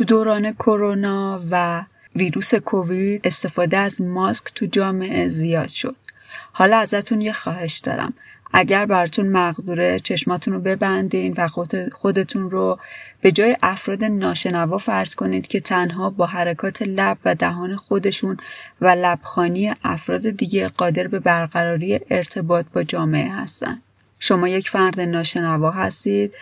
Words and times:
تو 0.00 0.04
دوران 0.04 0.52
کرونا 0.52 1.40
و 1.50 1.84
ویروس 2.16 2.54
کووید 2.54 3.20
استفاده 3.24 3.76
از 3.76 4.02
ماسک 4.02 4.44
تو 4.54 4.66
جامعه 4.66 5.28
زیاد 5.28 5.68
شد. 5.68 5.96
حالا 6.52 6.76
ازتون 6.76 7.20
یه 7.20 7.32
خواهش 7.32 7.78
دارم. 7.78 8.14
اگر 8.52 8.86
براتون 8.86 9.28
مقدوره 9.28 9.98
چشماتون 9.98 10.54
رو 10.54 10.60
ببندین 10.60 11.34
و 11.36 11.48
خودتون 11.92 12.50
رو 12.50 12.78
به 13.20 13.32
جای 13.32 13.56
افراد 13.62 14.04
ناشنوا 14.04 14.78
فرض 14.78 15.14
کنید 15.14 15.46
که 15.46 15.60
تنها 15.60 16.10
با 16.10 16.26
حرکات 16.26 16.82
لب 16.82 17.18
و 17.24 17.34
دهان 17.34 17.76
خودشون 17.76 18.36
و 18.80 18.88
لبخانی 18.88 19.74
افراد 19.84 20.30
دیگه 20.30 20.68
قادر 20.68 21.06
به 21.06 21.18
برقراری 21.18 22.00
ارتباط 22.10 22.66
با 22.72 22.82
جامعه 22.82 23.32
هستن. 23.32 23.80
شما 24.18 24.48
یک 24.48 24.68
فرد 24.68 25.00
ناشنوا 25.00 25.70
هستید 25.70 26.34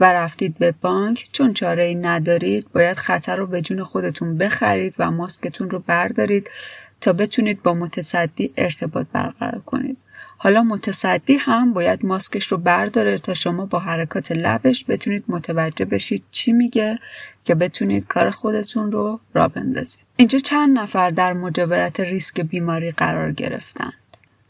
و 0.00 0.12
رفتید 0.12 0.58
به 0.58 0.72
بانک 0.72 1.28
چون 1.32 1.54
چاره 1.54 1.84
ای 1.84 1.94
ندارید 1.94 2.66
باید 2.72 2.96
خطر 2.96 3.36
رو 3.36 3.46
به 3.46 3.60
جون 3.60 3.82
خودتون 3.82 4.38
بخرید 4.38 4.94
و 4.98 5.10
ماسکتون 5.10 5.70
رو 5.70 5.78
بردارید 5.78 6.50
تا 7.00 7.12
بتونید 7.12 7.62
با 7.62 7.74
متصدی 7.74 8.52
ارتباط 8.56 9.06
برقرار 9.12 9.62
کنید. 9.66 9.98
حالا 10.38 10.62
متصدی 10.62 11.34
هم 11.34 11.72
باید 11.72 12.04
ماسکش 12.06 12.46
رو 12.46 12.58
برداره 12.58 13.18
تا 13.18 13.34
شما 13.34 13.66
با 13.66 13.78
حرکات 13.78 14.32
لبش 14.32 14.84
بتونید 14.88 15.24
متوجه 15.28 15.84
بشید 15.84 16.24
چی 16.30 16.52
میگه 16.52 16.98
که 17.44 17.54
بتونید 17.54 18.06
کار 18.06 18.30
خودتون 18.30 18.92
رو 18.92 19.20
را 19.34 19.48
بندازید. 19.48 20.04
اینجا 20.16 20.38
چند 20.38 20.78
نفر 20.78 21.10
در 21.10 21.32
مجاورت 21.32 22.00
ریسک 22.00 22.40
بیماری 22.40 22.90
قرار 22.90 23.32
گرفتن. 23.32 23.92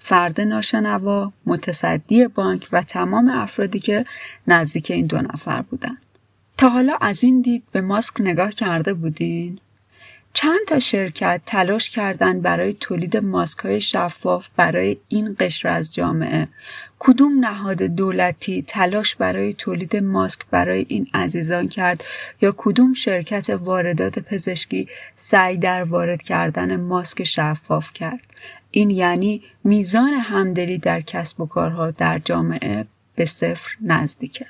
فرد 0.07 0.41
ناشنوا، 0.41 1.33
متصدی 1.47 2.29
بانک 2.29 2.69
و 2.73 2.83
تمام 2.83 3.29
افرادی 3.29 3.81
که 3.81 4.05
نزدیک 4.47 4.91
این 4.91 5.07
دو 5.07 5.21
نفر 5.21 5.63
بودن. 5.63 5.99
تا 6.59 6.69
حالا 6.69 6.97
از 7.01 7.25
این 7.25 7.41
دید 7.41 7.63
به 7.73 7.81
ماسک 7.81 8.21
نگاه 8.21 8.51
کرده 8.51 8.95
بودین؟ 8.95 9.59
چند 10.33 10.59
تا 10.69 10.79
شرکت 10.79 11.41
تلاش 11.47 11.91
کردند 11.91 12.43
برای 12.43 12.77
تولید 12.81 13.17
ماسک 13.17 13.59
های 13.59 13.81
شفاف 13.81 14.49
برای 14.57 14.97
این 15.09 15.37
قشر 15.39 15.69
از 15.69 15.95
جامعه 15.95 16.49
کدوم 16.99 17.45
نهاد 17.45 17.83
دولتی 17.83 18.63
تلاش 18.63 19.17
برای 19.17 19.53
تولید 19.53 19.97
ماسک 19.97 20.41
برای 20.51 20.87
این 20.89 21.07
عزیزان 21.15 21.69
کرد 21.69 22.05
یا 22.41 22.55
کدوم 22.57 22.95
شرکت 22.95 23.51
واردات 23.51 24.19
پزشکی 24.19 24.89
سعی 25.15 25.57
در 25.57 25.85
وارد 25.85 26.23
کردن 26.23 26.77
ماسک 26.81 27.25
شفاف 27.25 27.93
کرد 27.93 28.21
این 28.77 28.91
یعنی 28.91 29.43
میزان 29.65 30.13
همدلی 30.13 30.79
در 30.79 31.01
کسب 31.01 31.41
و 31.41 31.47
کارها 31.47 31.91
در 31.91 32.19
جامعه 32.19 32.87
به 33.15 33.25
صفر 33.25 33.77
نزدیکه. 33.81 34.47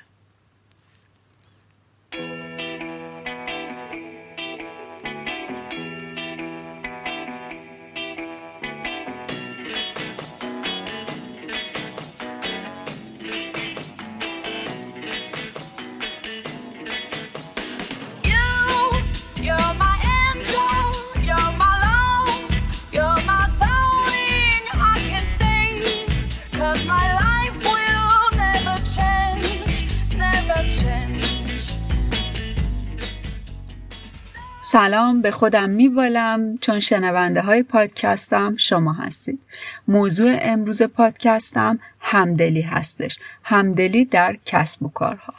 سلام 34.71 35.21
به 35.21 35.31
خودم 35.31 35.69
میبالم 35.69 36.57
چون 36.57 36.79
شنونده 36.79 37.41
های 37.41 37.63
پادکستم 37.63 38.55
شما 38.57 38.93
هستید. 38.93 39.39
موضوع 39.87 40.37
امروز 40.41 40.81
پادکستم 40.81 41.79
همدلی 41.99 42.61
هستش. 42.61 43.19
همدلی 43.43 44.05
در 44.05 44.37
کسب 44.45 44.83
و 44.83 44.89
کارها. 44.89 45.33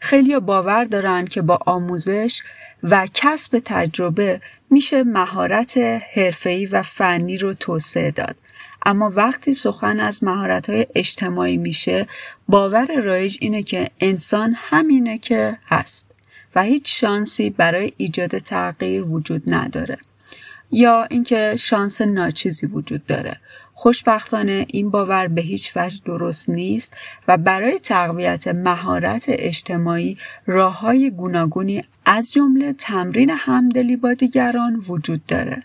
خیلی 0.00 0.40
باور 0.40 0.84
دارن 0.84 1.24
که 1.24 1.42
با 1.42 1.58
آموزش 1.66 2.42
و 2.82 3.08
کسب 3.14 3.62
تجربه 3.64 4.40
میشه 4.70 5.02
مهارت 5.04 5.78
حرفه‌ای 6.14 6.66
و 6.66 6.82
فنی 6.82 7.38
رو 7.38 7.54
توسعه 7.54 8.10
داد. 8.10 8.36
اما 8.86 9.12
وقتی 9.16 9.54
سخن 9.54 10.00
از 10.00 10.20
های 10.68 10.86
اجتماعی 10.94 11.56
میشه 11.56 12.06
باور 12.48 12.86
رایج 13.04 13.38
اینه 13.40 13.62
که 13.62 13.88
انسان 14.00 14.54
همینه 14.56 15.18
که 15.18 15.58
هست. 15.66 16.07
و 16.58 16.62
هیچ 16.62 17.00
شانسی 17.00 17.50
برای 17.50 17.92
ایجاد 17.96 18.38
تغییر 18.38 19.02
وجود 19.02 19.42
نداره. 19.46 19.98
یا 20.70 21.06
اینکه 21.10 21.56
شانس 21.58 22.00
ناچیزی 22.00 22.66
وجود 22.66 23.06
داره. 23.06 23.40
خوشبختانه 23.74 24.66
این 24.68 24.90
باور 24.90 25.28
به 25.28 25.42
هیچ 25.42 25.72
وجه 25.76 26.00
درست 26.04 26.48
نیست 26.48 26.96
و 27.28 27.36
برای 27.36 27.78
تقویت 27.78 28.48
مهارت 28.48 29.24
اجتماعی 29.28 30.18
راه 30.46 30.80
های 30.80 31.10
گوناگونی 31.10 31.82
از 32.04 32.32
جمله 32.32 32.72
تمرین 32.72 33.30
همدلی 33.30 33.96
با 33.96 34.14
دیگران 34.14 34.76
وجود 34.88 35.24
داره. 35.24 35.62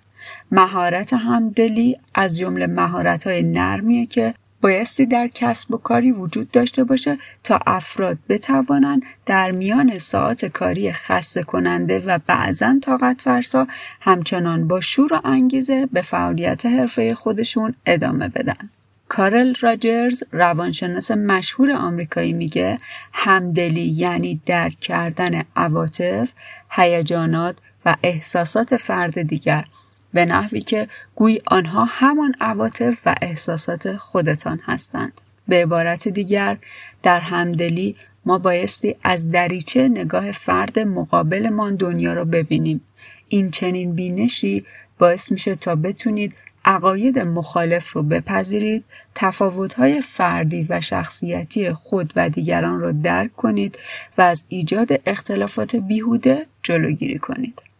مهارت 0.51 1.13
همدلی 1.13 1.97
از 2.13 2.37
جمله 2.37 2.67
مهارت 2.67 3.27
های 3.27 3.41
نرمیه 3.43 4.05
که 4.05 4.33
بایستی 4.63 5.05
در 5.05 5.27
کسب 5.27 5.73
و 5.73 5.77
کاری 5.77 6.11
وجود 6.11 6.51
داشته 6.51 6.83
باشه 6.83 7.17
تا 7.43 7.59
افراد 7.67 8.17
بتوانند 8.29 9.01
در 9.25 9.51
میان 9.51 9.99
ساعت 9.99 10.45
کاری 10.45 10.91
خسته 10.91 11.43
کننده 11.43 11.99
و 11.99 12.19
بعضا 12.27 12.79
طاقت 12.81 13.21
فرسا 13.21 13.67
همچنان 14.01 14.67
با 14.67 14.81
شور 14.81 15.13
و 15.13 15.21
انگیزه 15.23 15.85
به 15.85 16.01
فعالیت 16.01 16.65
حرفه 16.65 17.13
خودشون 17.13 17.75
ادامه 17.85 18.27
بدن. 18.27 18.69
کارل 19.07 19.53
راجرز 19.61 20.23
روانشناس 20.31 21.11
مشهور 21.11 21.71
آمریکایی 21.71 22.33
میگه 22.33 22.77
همدلی 23.13 23.87
یعنی 23.87 24.41
درک 24.45 24.79
کردن 24.79 25.41
عواطف، 25.55 26.33
هیجانات 26.69 27.57
و 27.85 27.95
احساسات 28.03 28.77
فرد 28.77 29.21
دیگر 29.21 29.65
به 30.13 30.25
نحوی 30.25 30.61
که 30.61 30.87
گویی 31.15 31.41
آنها 31.45 31.85
همان 31.85 32.33
عواطف 32.41 33.01
و 33.05 33.15
احساسات 33.21 33.97
خودتان 33.97 34.59
هستند. 34.63 35.21
به 35.47 35.63
عبارت 35.63 36.07
دیگر 36.07 36.57
در 37.03 37.19
همدلی 37.19 37.95
ما 38.25 38.37
بایستی 38.37 38.95
از 39.03 39.31
دریچه 39.31 39.87
نگاه 39.87 40.31
فرد 40.31 40.79
مقابلمان 40.79 41.75
دنیا 41.75 42.13
را 42.13 42.25
ببینیم. 42.25 42.81
این 43.27 43.51
چنین 43.51 43.95
بینشی 43.95 44.65
باعث 44.99 45.31
میشه 45.31 45.55
تا 45.55 45.75
بتونید 45.75 46.35
عقاید 46.65 47.19
مخالف 47.19 47.91
رو 47.91 48.03
بپذیرید، 48.03 48.83
تفاوت‌های 49.15 50.01
فردی 50.01 50.67
و 50.69 50.81
شخصیتی 50.81 51.73
خود 51.73 52.13
و 52.15 52.29
دیگران 52.29 52.79
را 52.79 52.91
درک 52.91 53.35
کنید 53.35 53.79
و 54.17 54.21
از 54.21 54.45
ایجاد 54.47 55.01
اختلافات 55.05 55.75
بیهوده 55.75 56.45
جلوگیری 56.63 57.19
کنید. 57.19 57.72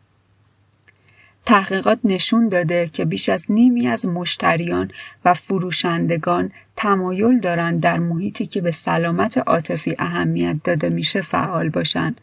تحقیقات 1.46 2.00
نشون 2.04 2.50
داده 2.50 2.90
که 2.94 3.06
بیش 3.06 3.30
از 3.30 3.46
نیمی 3.50 3.88
از 3.88 4.06
مشتریان 4.06 4.92
و 5.26 5.34
فروشندگان 5.34 6.52
تمایل 6.76 7.40
دارند 7.40 7.82
در 7.82 8.00
محیطی 8.00 8.46
که 8.46 8.62
به 8.62 8.72
سلامت 8.72 9.38
عاطفی 9.38 9.96
اهمیت 10.00 10.56
داده 10.64 10.90
میشه 10.90 11.22
فعال 11.22 11.70
باشند. 11.70 12.22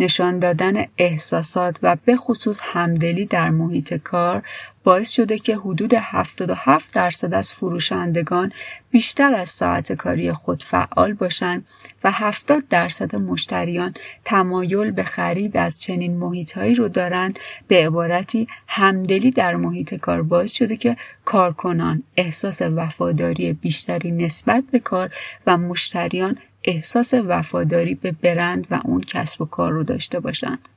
نشان 0.00 0.38
دادن 0.38 0.84
احساسات 0.98 1.78
و 1.82 1.96
به 2.04 2.16
خصوص 2.16 2.60
همدلی 2.62 3.26
در 3.26 3.50
محیط 3.50 3.94
کار 3.94 4.42
باعث 4.84 5.10
شده 5.10 5.38
که 5.38 5.56
حدود 5.56 5.94
77 5.94 6.94
درصد 6.94 7.34
از 7.34 7.52
فروشندگان 7.52 8.52
بیشتر 8.90 9.34
از 9.34 9.48
ساعت 9.48 9.92
کاری 9.92 10.32
خود 10.32 10.62
فعال 10.62 11.12
باشند 11.12 11.66
و 12.04 12.10
70 12.10 12.68
درصد 12.68 13.16
مشتریان 13.16 13.94
تمایل 14.24 14.90
به 14.90 15.04
خرید 15.04 15.56
از 15.56 15.80
چنین 15.80 16.16
محیطهایی 16.16 16.74
رو 16.74 16.88
دارند. 16.88 17.38
به 17.68 17.86
عبارتی 17.86 18.46
همدلی 18.66 19.30
در 19.30 19.56
محیط 19.56 19.94
کار 19.94 20.22
باعث 20.22 20.52
شده 20.52 20.76
که 20.76 20.96
کارکنان 21.24 22.02
احساس 22.16 22.62
وفاداری 22.62 23.52
بیشتری 23.88 24.10
نسبت 24.10 24.64
به 24.72 24.78
کار 24.78 25.10
و 25.46 25.56
مشتریان 25.56 26.36
احساس 26.64 27.14
وفاداری 27.14 27.94
به 27.94 28.12
برند 28.12 28.66
و 28.70 28.80
اون 28.84 29.00
کسب 29.00 29.42
و 29.42 29.44
کار 29.44 29.72
رو 29.72 29.84
داشته 29.84 30.20
باشند. 30.20 30.68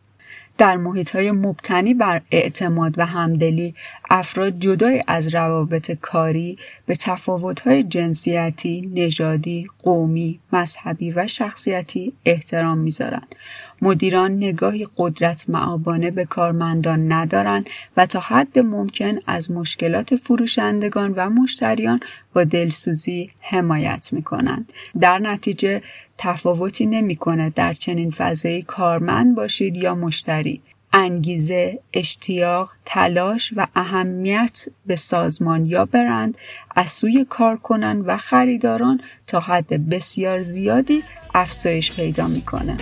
در 0.58 0.78
محیط 0.78 1.16
های 1.16 1.32
مبتنی 1.32 1.94
بر 1.94 2.22
اعتماد 2.32 2.94
و 3.00 3.06
همدلی 3.06 3.76
افراد 4.10 4.60
جدای 4.60 5.04
از 5.08 5.34
روابط 5.34 5.92
کاری 5.92 6.58
به 6.86 6.96
تفاوت 6.96 7.60
های 7.60 7.84
جنسیتی، 7.84 8.92
نژادی، 8.96 9.68
قومی، 9.80 10.40
مذهبی 10.54 11.12
و 11.12 11.28
شخصیتی 11.28 12.14
احترام 12.26 12.78
می‌ذارند. 12.78 13.36
مدیران 13.82 14.32
نگاهی 14.32 14.88
قدرت 14.98 15.46
معابانه 15.48 16.12
به 16.12 16.26
کارمندان 16.26 17.12
ندارند 17.12 17.70
و 17.98 18.06
تا 18.06 18.20
حد 18.20 18.60
ممکن 18.60 19.20
از 19.28 19.52
مشکلات 19.52 20.16
فروشندگان 20.16 21.14
و 21.18 21.30
مشتریان 21.30 22.00
با 22.34 22.44
دلسوزی 22.44 23.30
حمایت 23.40 24.10
می 24.12 24.24
کنند. 24.24 24.74
در 25.00 25.20
نتیجه 25.20 25.82
تفاوتی 26.18 26.86
نمی‌کنه 26.86 27.50
در 27.50 27.74
چنین 27.74 28.12
فضایی 28.12 28.62
کارمند 28.62 29.36
باشید 29.36 29.78
یا 29.78 29.96
مشتری 29.96 30.62
انگیزه، 30.94 31.80
اشتیاق، 31.94 32.72
تلاش 32.86 33.54
و 33.56 33.68
اهمیت 33.76 34.66
به 34.86 34.96
سازمان 34.96 35.66
یا 35.66 35.86
برند 35.86 36.38
از 36.76 36.92
سوی 36.92 37.26
کارکنان 37.30 38.02
و 38.02 38.18
خریداران 38.18 39.02
تا 39.28 39.40
حد 39.40 39.90
بسیار 39.90 40.42
زیادی 40.42 41.04
افزایش 41.34 41.96
پیدا 41.96 42.28
می‌کنه. 42.28 42.76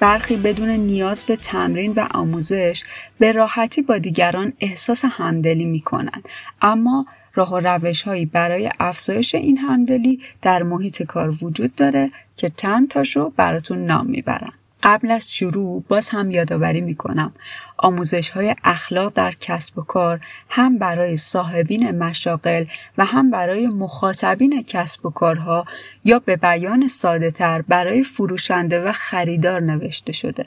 برخی 0.00 0.36
بدون 0.36 0.68
نیاز 0.68 1.24
به 1.24 1.36
تمرین 1.36 1.92
و 1.92 2.06
آموزش 2.14 2.82
به 3.18 3.32
راحتی 3.32 3.82
با 3.82 3.98
دیگران 3.98 4.52
احساس 4.60 5.04
همدلی 5.04 5.64
می 5.64 5.80
کنن. 5.80 6.22
اما 6.62 7.06
راه 7.34 7.54
و 7.54 7.56
روش 7.56 8.02
هایی 8.02 8.26
برای 8.26 8.70
افزایش 8.80 9.34
این 9.34 9.58
همدلی 9.58 10.20
در 10.42 10.62
محیط 10.62 11.02
کار 11.02 11.44
وجود 11.44 11.74
داره 11.74 12.10
که 12.36 12.50
چند 12.56 12.88
تاشو 12.88 13.30
براتون 13.36 13.86
نام 13.86 14.06
می‌برم. 14.06 14.52
قبل 14.82 15.10
از 15.10 15.32
شروع 15.32 15.84
باز 15.88 16.08
هم 16.08 16.30
یادآوری 16.30 16.80
می 16.80 16.94
کنم 16.94 17.32
آموزش 17.76 18.30
های 18.30 18.54
اخلاق 18.64 19.12
در 19.12 19.34
کسب 19.40 19.78
و 19.78 19.82
کار 19.82 20.20
هم 20.48 20.78
برای 20.78 21.16
صاحبین 21.16 21.90
مشاغل 21.90 22.64
و 22.98 23.04
هم 23.04 23.30
برای 23.30 23.68
مخاطبین 23.68 24.62
کسب 24.62 25.06
و 25.06 25.10
کارها 25.10 25.64
یا 26.04 26.18
به 26.18 26.36
بیان 26.36 26.88
ساده 26.88 27.30
تر 27.30 27.62
برای 27.62 28.04
فروشنده 28.04 28.80
و 28.80 28.92
خریدار 28.92 29.60
نوشته 29.62 30.12
شده 30.12 30.46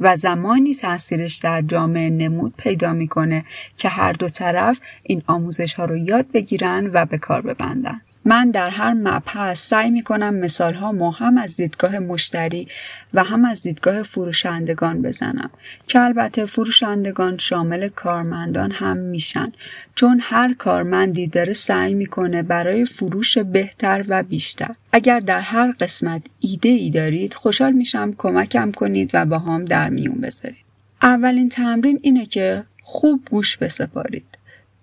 و 0.00 0.16
زمانی 0.16 0.74
تاثیرش 0.74 1.36
در 1.36 1.62
جامعه 1.62 2.10
نمود 2.10 2.54
پیدا 2.56 2.92
می‌کنه 2.92 3.44
که 3.76 3.88
هر 3.88 4.12
دو 4.12 4.28
طرف 4.28 4.80
این 5.02 5.22
آموزش 5.26 5.74
ها 5.74 5.84
رو 5.84 5.96
یاد 5.96 6.26
بگیرن 6.32 6.90
و 6.92 7.04
به 7.04 7.18
کار 7.18 7.42
ببندن. 7.42 8.00
من 8.24 8.50
در 8.50 8.70
هر 8.70 8.92
مبحث 8.92 9.68
سعی 9.68 9.90
می 9.90 10.02
کنم 10.02 10.34
مثال 10.34 10.74
ها 10.74 11.10
هم 11.10 11.38
از 11.38 11.56
دیدگاه 11.56 11.98
مشتری 11.98 12.68
و 13.14 13.24
هم 13.24 13.44
از 13.44 13.62
دیدگاه 13.62 14.02
فروشندگان 14.02 15.02
بزنم 15.02 15.50
که 15.86 16.00
البته 16.00 16.46
فروشندگان 16.46 17.38
شامل 17.38 17.88
کارمندان 17.88 18.70
هم 18.70 18.96
میشن 18.96 19.52
چون 19.94 20.20
هر 20.22 20.54
کارمندی 20.54 21.26
داره 21.26 21.52
سعی 21.52 21.94
می‌کنه 21.94 22.42
برای 22.42 22.84
فروش 22.84 23.38
بهتر 23.38 24.04
و 24.08 24.22
بیشتر. 24.22 24.74
اگر 24.92 25.20
در 25.20 25.40
هر 25.40 25.72
قسمت 25.80 26.22
ایده 26.40 26.68
ای 26.68 26.90
دارید 26.90 27.34
خوشحال 27.34 27.72
میشم 27.72 28.14
کمکم 28.18 28.72
کنید 28.72 29.10
و 29.14 29.24
با 29.24 29.38
هم 29.38 29.64
در 29.64 29.88
میون 29.88 30.20
بذارید. 30.20 30.64
اولین 31.02 31.48
تمرین 31.48 31.98
اینه 32.02 32.26
که 32.26 32.64
خوب 32.82 33.28
گوش 33.30 33.56
بسپارید. 33.56 34.31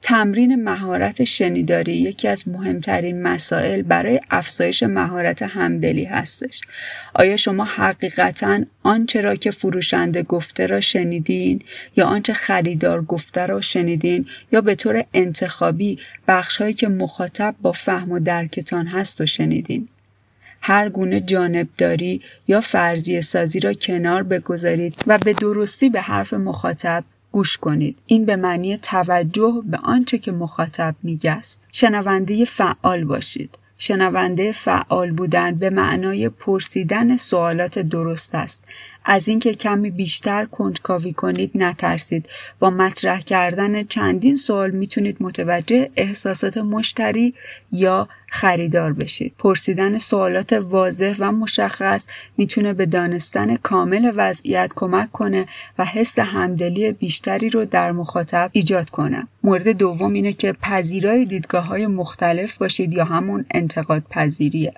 تمرین 0.02 0.64
مهارت 0.64 1.24
شنیداری 1.24 1.94
یکی 1.94 2.28
از 2.28 2.48
مهمترین 2.48 3.22
مسائل 3.22 3.82
برای 3.82 4.20
افزایش 4.32 4.84
مهارت 4.84 5.42
همدلی 5.42 6.06
هستش. 6.06 6.62
آیا 7.14 7.38
شما 7.38 7.64
حقیقتا 7.64 8.62
آنچه 8.84 9.22
را 9.22 9.36
که 9.36 9.52
فروشنده 9.52 10.24
گفته 10.24 10.68
را 10.68 10.82
شنیدین 10.82 11.62
یا 11.96 12.06
آنچه 12.06 12.34
خریدار 12.34 13.02
گفته 13.02 13.46
را 13.46 13.62
شنیدین 13.62 14.28
یا 14.52 14.62
به 14.62 14.76
طور 14.76 15.04
انتخابی 15.14 16.00
بخشهایی 16.28 16.74
که 16.74 16.88
مخاطب 16.88 17.56
با 17.62 17.72
فهم 17.72 18.12
و 18.12 18.20
درکتان 18.20 18.88
هست 18.88 19.22
و 19.22 19.26
شنیدین؟ 19.26 19.88
هر 20.62 20.90
گونه 20.90 21.22
جانبداری 21.22 22.22
یا 22.48 22.62
فرضیه 22.62 23.22
سازی 23.22 23.60
را 23.60 23.74
کنار 23.74 24.24
بگذارید 24.24 24.96
و 25.08 25.18
به 25.18 25.34
درستی 25.34 25.90
به 25.90 26.02
حرف 26.02 26.34
مخاطب 26.34 27.04
گوش 27.32 27.58
کنید. 27.58 27.98
این 28.06 28.26
به 28.26 28.36
معنی 28.36 28.78
توجه 28.78 29.62
به 29.66 29.78
آنچه 29.78 30.18
که 30.18 30.32
مخاطب 30.32 30.96
میگه 31.04 31.32
است 31.32 31.68
شنونده 31.72 32.46
فعال 32.46 33.04
باشید. 33.04 33.58
شنونده 33.78 34.52
فعال 34.52 35.12
بودن 35.12 35.56
به 35.56 35.70
معنای 35.70 36.30
پرسیدن 36.30 37.18
سوالات 37.18 37.80
درست 37.80 38.36
است. 38.36 38.64
از 39.06 39.28
اینکه 39.28 39.54
کمی 39.54 39.92
بیشتر 39.92 40.46
کنجکاوی 40.46 41.14
کنید 41.14 41.52
نترسید. 41.56 42.30
با 42.60 42.70
مطرح 42.70 43.22
کردن 43.22 43.84
چندین 43.84 44.36
سوال 44.36 44.72
می‌تونید 44.72 45.18
متوجه 45.20 45.90
احساسات 45.96 46.58
مشتری 46.58 47.34
یا 47.72 48.08
خریدار 48.30 48.94
بشید. 48.94 49.34
پرسیدن 49.38 50.00
سوالات 50.00 50.54
واضح 50.54 51.16
و 51.20 51.32
مشخص 51.32 52.06
می‌تونه 52.38 52.74
به 52.74 52.86
دانستن 52.86 53.56
کامل 53.56 54.12
وضعیت 54.16 54.72
کمک 54.76 55.12
کنه 55.12 55.46
و 55.78 55.86
حس 55.86 56.20
همدلی 56.20 56.92
بیشتری 56.92 57.50
رو 57.50 57.66
در 57.66 57.92
مخاطب 57.92 58.50
ایجاد 58.54 58.90
کنه. 58.90 59.28
مورد 59.44 59.68
دوم 59.68 60.14
اینه 60.14 60.34
که 60.34 60.54
پذیرای 60.54 61.26
دیدگاه 61.26 61.66
های 61.66 61.88
مختلف 61.88 62.58
باشید 62.58 62.94
یا 62.94 63.06
همون 63.06 63.46
انتقاد 63.52 64.04
پذیریه 64.10 64.74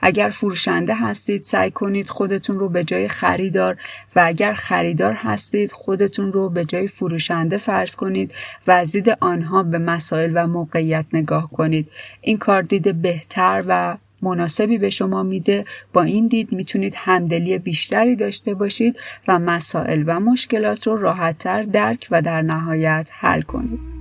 اگر 0.00 0.30
فروشنده 0.30 0.94
هستید 0.94 1.44
سعی 1.44 1.70
کنید 1.70 2.08
خودتون 2.08 2.58
رو 2.58 2.68
به 2.68 2.84
جای 2.84 3.08
خریدار 3.08 3.76
و 4.16 4.22
اگر 4.26 4.54
خریدار 4.54 5.14
هستید 5.14 5.72
خودتون 5.72 6.32
رو 6.32 6.50
به 6.50 6.64
جای 6.64 6.88
فروشنده 6.88 7.58
فرض 7.58 7.96
کنید 7.96 8.34
و 8.66 8.70
از 8.70 8.92
دید 8.92 9.16
آنها 9.20 9.62
به 9.62 9.78
مسائل 9.78 10.32
و 10.34 10.46
موقعیت 10.46 11.06
نگاه 11.12 11.50
کنید. 11.50 11.88
این 12.20 12.38
کار 12.38 12.62
دید 12.62 13.02
بهتر 13.02 13.64
و 13.68 13.96
مناسبی 14.22 14.78
به 14.78 14.90
شما 14.90 15.22
میده. 15.22 15.64
با 15.92 16.02
این 16.02 16.28
دید 16.28 16.52
می‌تونید 16.52 16.94
همدلی 16.96 17.58
بیشتری 17.58 18.16
داشته 18.16 18.54
باشید 18.54 18.96
و 19.28 19.38
مسائل 19.38 20.04
و 20.06 20.20
مشکلات 20.20 20.86
رو 20.86 20.96
راحتتر 20.96 21.62
درک 21.62 22.08
و 22.10 22.22
در 22.22 22.42
نهایت 22.42 23.10
حل 23.12 23.42
کنید. 23.42 23.97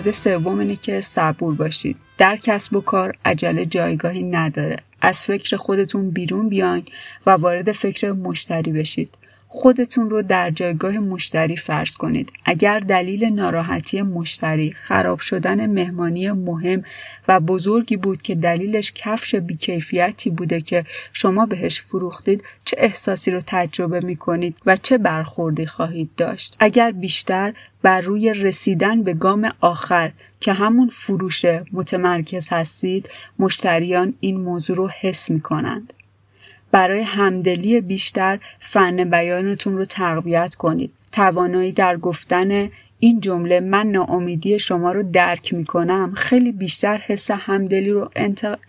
مورد 0.00 0.10
سوم 0.10 0.58
اینه 0.58 0.76
که 0.76 1.00
صبور 1.00 1.54
باشید. 1.54 1.96
در 2.18 2.36
کسب 2.36 2.76
و 2.76 2.80
کار 2.80 3.14
عجله 3.24 3.66
جایگاهی 3.66 4.22
نداره. 4.22 4.76
از 5.00 5.24
فکر 5.24 5.56
خودتون 5.56 6.10
بیرون 6.10 6.48
بیاین 6.48 6.84
و 7.26 7.30
وارد 7.30 7.72
فکر 7.72 8.12
مشتری 8.12 8.72
بشید. 8.72 9.10
خودتون 9.52 10.10
رو 10.10 10.22
در 10.22 10.50
جایگاه 10.50 10.98
مشتری 10.98 11.56
فرض 11.56 11.96
کنید. 11.96 12.32
اگر 12.44 12.78
دلیل 12.78 13.24
ناراحتی 13.24 14.02
مشتری 14.02 14.70
خراب 14.70 15.20
شدن 15.20 15.66
مهمانی 15.66 16.30
مهم 16.30 16.84
و 17.28 17.40
بزرگی 17.40 17.96
بود 17.96 18.22
که 18.22 18.34
دلیلش 18.34 18.92
کفش 18.92 19.34
بیکیفیتی 19.34 20.30
بوده 20.30 20.60
که 20.60 20.84
شما 21.12 21.46
بهش 21.46 21.80
فروختید 21.80 22.44
چه 22.64 22.76
احساسی 22.80 23.30
رو 23.30 23.40
تجربه 23.46 24.00
می 24.00 24.16
کنید 24.16 24.56
و 24.66 24.76
چه 24.76 24.98
برخوردی 24.98 25.66
خواهید 25.66 26.10
داشت. 26.16 26.56
اگر 26.60 26.90
بیشتر 26.90 27.54
بر 27.82 28.00
روی 28.00 28.34
رسیدن 28.34 29.02
به 29.02 29.14
گام 29.14 29.52
آخر 29.60 30.12
که 30.40 30.52
همون 30.52 30.88
فروش 30.88 31.44
متمرکز 31.72 32.48
هستید 32.48 33.10
مشتریان 33.38 34.14
این 34.20 34.40
موضوع 34.40 34.76
رو 34.76 34.90
حس 35.00 35.30
می 35.30 35.40
کنند. 35.40 35.92
برای 36.72 37.02
همدلی 37.02 37.80
بیشتر 37.80 38.38
فن 38.60 39.10
بیانتون 39.10 39.76
رو 39.76 39.84
تقویت 39.84 40.54
کنید. 40.54 40.92
توانایی 41.12 41.72
در 41.72 41.96
گفتن 41.96 42.68
این 42.98 43.20
جمله 43.20 43.60
من 43.60 43.86
ناامیدی 43.86 44.58
شما 44.58 44.92
رو 44.92 45.02
درک 45.02 45.54
می 45.54 45.64
کنم 45.64 46.12
خیلی 46.16 46.52
بیشتر 46.52 46.98
حس 46.98 47.30
همدلی 47.30 47.90
رو 47.90 48.10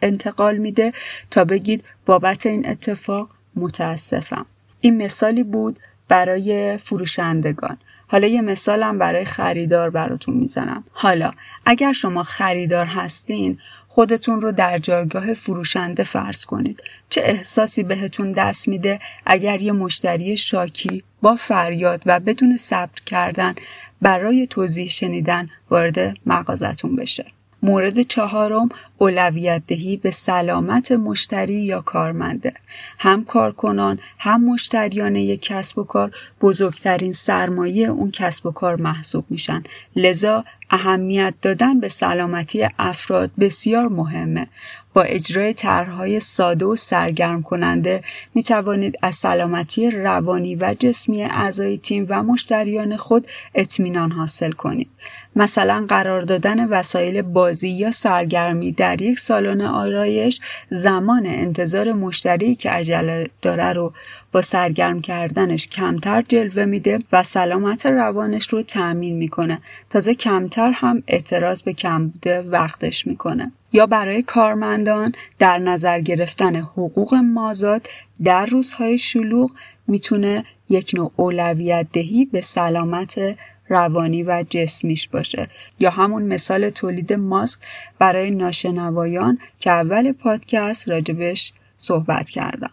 انتقال 0.02 0.58
میده 0.58 0.92
تا 1.32 1.46
بگید 1.46 1.84
بابت 2.06 2.46
این 2.46 2.70
اتفاق 2.70 3.30
متاسفم. 3.56 4.46
این 4.82 5.04
مثالی 5.04 5.44
بود 5.44 5.80
برای 6.08 6.78
فروشندگان. 6.78 7.78
حالا 8.08 8.28
یه 8.28 8.42
مثالم 8.42 8.98
برای 8.98 9.26
خریدار 9.26 9.90
براتون 9.90 10.36
می‌زنم. 10.36 10.84
حالا 10.92 11.32
اگر 11.66 11.94
شما 11.94 12.24
خریدار 12.24 12.86
هستین 12.86 13.60
خودتون 13.94 14.42
رو 14.42 14.52
در 14.52 14.78
جایگاه 14.78 15.34
فروشنده 15.34 16.04
فرض 16.04 16.46
کنید. 16.46 16.84
چه 17.10 17.22
احساسی 17.26 17.84
بهتون 17.84 18.32
دست 18.32 18.68
میده 18.68 19.00
اگر 19.26 19.62
یه 19.62 19.72
مشتری 19.72 20.38
شاکی 20.38 21.04
با 21.22 21.36
فریاد 21.36 22.04
و 22.06 22.20
بدون 22.20 22.58
صبر 22.58 23.02
کردن 23.06 23.56
برای 24.02 24.48
توضیح 24.48 24.90
شنیدن 24.90 25.46
وارد 25.70 26.18
مغازتون 26.26 26.96
بشه. 26.96 27.26
مورد 27.64 28.02
چهارم 28.02 28.70
اولویت 28.98 29.64
دهی 29.68 29.98
به 29.98 30.12
سلامت 30.12 30.92
مشتری 30.92 31.54
یا 31.54 31.82
کارمنده 31.82 32.54
هم 33.00 33.24
کارکنان 33.24 34.00
هم 34.18 34.44
مشتریان 34.44 35.16
یک 35.16 35.42
کسب 35.42 35.78
و 35.78 35.84
کار 35.84 36.12
بزرگترین 36.42 37.14
سرمایه 37.14 37.88
اون 37.88 38.12
کسب 38.12 38.46
و 38.46 38.52
کار 38.52 38.82
محسوب 38.82 39.26
میشن 39.30 39.64
لذا 39.96 40.44
اهمیت 40.72 41.34
دادن 41.42 41.80
به 41.80 41.90
سلامتی 41.90 42.68
افراد 42.80 43.32
بسیار 43.40 43.88
مهمه. 43.88 44.48
با 44.94 45.02
اجرای 45.02 45.54
طرحهای 45.54 46.20
ساده 46.20 46.66
و 46.66 46.76
سرگرم 46.76 47.42
کننده 47.42 48.02
می 48.36 48.44
توانید 48.44 49.00
از 49.02 49.16
سلامتی 49.16 49.92
روانی 49.92 50.56
و 50.56 50.76
جسمی 50.80 51.24
اعضای 51.24 51.78
تیم 51.78 52.06
و 52.10 52.24
مشتریان 52.24 52.98
خود 52.98 53.28
اطمینان 53.56 54.12
حاصل 54.12 54.52
کنید. 54.52 54.88
مثلا 55.36 55.86
قرار 55.90 56.22
دادن 56.22 56.68
وسایل 56.68 57.22
بازی 57.22 57.70
یا 57.70 57.92
سرگرمی 57.92 58.72
در 58.72 59.02
یک 59.02 59.20
سالن 59.20 59.62
آرایش 59.62 60.40
زمان 60.70 61.26
انتظار 61.26 61.94
مشتری 61.94 62.56
که 62.56 62.70
عجله 62.70 63.28
داره 63.42 63.74
رو 63.74 63.94
با 64.32 64.42
سرگرم 64.42 65.02
کردنش 65.02 65.68
کمتر 65.68 66.22
جلوه 66.22 66.66
میده 66.66 67.00
و 67.12 67.24
سلامت 67.24 67.86
روانش 67.86 68.48
رو 68.48 68.64
تأمین 68.64 69.18
می‌کنه 69.18 69.62
تازه 69.90 70.16
کمتر 70.16 70.72
هم 70.72 71.04
اعتراض 71.08 71.62
به 71.62 71.74
کم 71.74 72.08
بوده 72.08 72.42
وقتش 72.42 73.08
می‌کنه 73.08 73.52
یا 73.74 73.86
برای 73.86 74.22
کارمندان 74.22 75.12
در 75.40 75.58
نظر 75.58 76.00
گرفتن 76.02 76.56
حقوق 76.56 77.14
مازاد 77.14 77.88
در 78.24 78.46
روزهای 78.46 78.98
شلوغ 78.98 79.52
می‌تونه 79.88 80.46
یک 80.70 80.92
نوع 80.94 81.12
اولویت 81.16 81.88
دهی 81.94 82.26
به 82.26 82.42
سلامت 82.42 83.38
روانی 83.68 84.24
و 84.24 84.44
جسمیش 84.50 85.10
باشه. 85.10 85.48
یا 85.80 85.90
همون 85.90 86.24
مثال 86.24 86.70
تولید 86.70 87.14
ماسک 87.14 87.60
برای 88.00 88.32
ناشنوایان 88.32 89.40
که 89.60 89.72
اول 89.72 90.12
پادکست 90.12 90.90
راجبش 90.90 91.54
صحبت 91.78 92.30
کردم. 92.30 92.72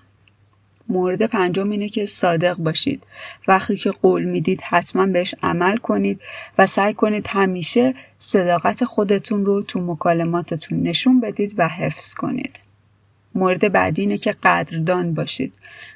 مورد 0.88 1.26
پنجم 1.26 1.71
اینه 1.71 1.88
که 1.88 2.07
صادق 2.07 2.57
باشید. 2.57 3.07
وقتی 3.49 3.76
که 3.76 3.90
قول 3.90 4.25
می‌دید 4.25 4.61
حتما 4.61 5.07
بهش 5.07 5.35
عمل 5.42 5.76
کنید 5.76 6.21
و 6.59 6.66
سعی 6.66 6.95
کنید 6.95 7.26
همیشه 7.28 7.95
صداقت 8.18 8.85
خودتون 8.85 9.47
رو 9.47 9.62
تو 9.62 9.80
مکالماتتون 9.80 10.83
نشون 10.83 11.21
بدید 11.21 11.54
و 11.59 11.68
حفظ 11.68 12.14
کنید. 12.14 12.68
مورد 13.38 13.73
بعدی 13.73 14.02
اینه 14.02 14.18
که 14.18 14.35
قدردان 14.42 15.14
باشید. 15.14 15.54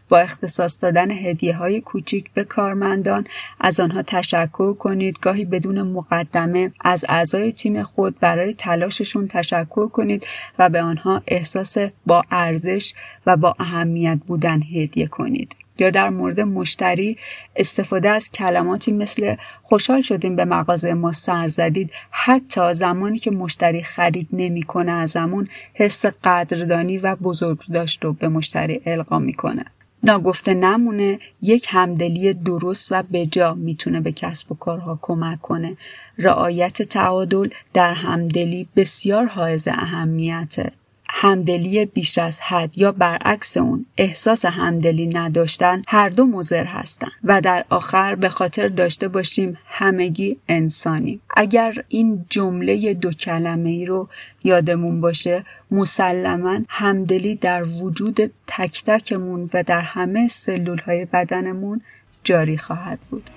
با 0.08 0.18
اختصاص 0.18 0.76
دادن 0.80 1.10
هدیه 1.10 1.56
های 1.56 1.80
کوچیک 1.80 2.30
به 2.34 2.44
کارمندان 2.44 3.26
از 3.60 3.80
آنها 3.80 4.02
تشکر 4.02 4.74
کنید. 4.74 5.18
گاهی 5.20 5.44
بدون 5.44 5.82
مقدمه 5.82 6.72
از 6.80 7.04
اعضای 7.08 7.52
تیم 7.52 7.82
خود 7.82 8.18
برای 8.20 8.54
تلاششون 8.54 9.28
تشکر 9.28 9.88
کنید 9.88 10.26
و 10.58 10.68
به 10.68 10.82
آنها 10.82 11.22
احساس 11.28 11.76
با 12.06 12.24
ارزش 12.30 12.94
و 13.26 13.36
با 13.36 13.54
اهمیت 13.58 14.18
بودن 14.26 14.62
هدیه 14.62 15.06
کنید. 15.06 15.61
یا 15.82 15.90
در 15.90 16.10
مورد 16.10 16.40
مشتری 16.40 17.18
استفاده 17.56 18.10
از 18.10 18.30
کلماتی 18.30 18.92
مثل 18.92 19.34
خوشحال 19.62 20.02
شدیم 20.02 20.36
به 20.36 20.44
مغازه 20.44 20.94
ما 20.94 21.12
سر 21.12 21.48
زدید 21.48 21.92
حتی 22.10 22.74
زمانی 22.74 23.18
که 23.18 23.30
مشتری 23.30 23.82
خرید 23.82 24.28
نمی‌کنه 24.32 24.92
ازمون 24.92 25.48
حس 25.74 26.06
قدردانی 26.06 26.98
و 26.98 27.16
بزرگداشت 27.16 28.04
رو 28.04 28.12
به 28.12 28.28
مشتری 28.28 28.80
القا 28.86 29.18
می‌کنه. 29.18 29.64
ناگفته 30.04 30.54
نمونه 30.54 31.18
یک 31.42 31.66
همدلی 31.68 32.34
درست 32.34 32.88
و 32.90 33.02
بجا 33.12 33.54
می‌تونه 33.54 34.00
به 34.00 34.12
کسب 34.12 34.52
و 34.52 34.54
کارها 34.54 34.98
کمک 35.02 35.40
کنه. 35.40 35.76
رعایت 36.18 36.82
تعادل 36.82 37.48
در 37.72 37.94
همدلی 37.94 38.68
بسیار 38.76 39.26
حائز 39.26 39.68
اهمیته. 39.68 40.72
همدلی 41.14 41.86
بیش 41.86 42.18
از 42.18 42.40
حد 42.40 42.78
یا 42.78 42.92
برعکس 42.92 43.56
اون 43.56 43.86
احساس 43.98 44.44
همدلی 44.44 45.06
نداشتن 45.06 45.82
هر 45.88 46.08
دو 46.08 46.26
مضر 46.26 46.64
هستند 46.64 47.12
و 47.24 47.40
در 47.40 47.64
آخر 47.70 48.14
به 48.14 48.28
خاطر 48.28 48.68
داشته 48.68 49.08
باشیم 49.08 49.58
همگی 49.66 50.36
انسانیم. 50.48 51.20
اگر 51.36 51.84
این 51.88 52.26
جمله 52.30 52.94
دو 52.94 53.12
کلمه 53.12 53.70
ای 53.70 53.86
رو 53.86 54.08
یادمون 54.44 55.00
باشه 55.00 55.44
مسلما 55.70 56.58
همدلی 56.68 57.34
در 57.34 57.64
وجود 57.64 58.32
تک 58.46 58.84
تکمون 58.84 59.50
و 59.54 59.62
در 59.62 59.80
همه 59.80 60.28
سلول 60.28 60.78
های 60.78 61.04
بدنمون 61.04 61.80
جاری 62.24 62.58
خواهد 62.58 62.98
بود. 63.10 63.30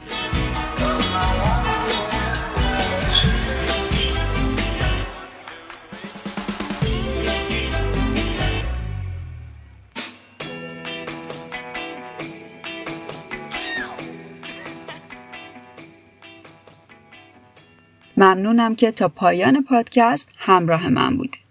ممنونم 18.17 18.75
که 18.75 18.91
تا 18.91 19.09
پایان 19.09 19.63
پادکست 19.63 20.29
همراه 20.37 20.89
من 20.89 21.17
بودید. 21.17 21.43